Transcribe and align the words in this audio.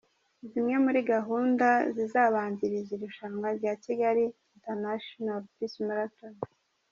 Zimwe 0.49 0.75
muri 0.85 0.99
gahunda 1.13 1.67
zizabanziriza 1.95 2.91
irushanwa 2.97 3.47
rya 3.57 3.73
Kigali 3.83 4.23
International 4.55 5.39
Peace 5.55 5.79
Marathon:. 5.87 6.35